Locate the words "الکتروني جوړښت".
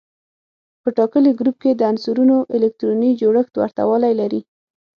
2.55-3.53